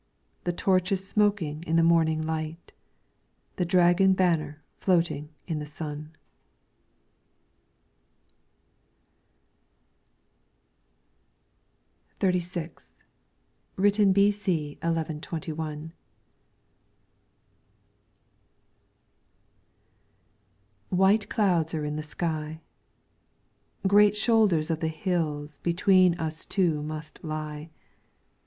The 0.45 0.51
torch 0.51 0.91
is 0.91 1.07
smoking 1.07 1.61
in 1.67 1.75
the 1.75 1.83
morning 1.83 2.23
light, 2.23 2.71
The 3.57 3.65
dragon 3.65 4.13
banner 4.13 4.63
floating 4.79 5.29
in 5.45 5.59
the 5.59 5.65
sun. 5.67 6.15
LYRICS 12.19 12.19
FROM 12.19 12.21
THE 12.31 12.39
CHINESE 12.39 12.47
XXXVI 12.47 13.03
Written 13.77 14.11
b.c. 14.11 14.69
1121. 14.81 15.93
White 20.89 21.29
clouds 21.29 21.75
are 21.75 21.85
in 21.85 21.95
the 21.95 22.01
sky. 22.01 22.59
Great 23.85 24.15
shoulders 24.17 24.71
of 24.71 24.79
the 24.79 24.87
hills 24.87 25.59
Between 25.59 26.15
us 26.15 26.43
two 26.43 26.81
must 26.81 27.23
lie. 27.23 27.69